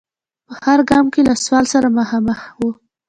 [0.47, 2.59] په هر ګام کې له سوال سره مخامخ و.